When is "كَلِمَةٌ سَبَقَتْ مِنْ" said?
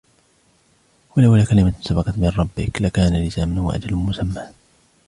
1.45-2.27